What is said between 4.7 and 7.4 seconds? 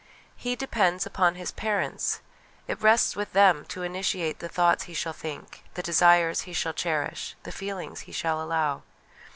he shall think, the desires he shall cherish,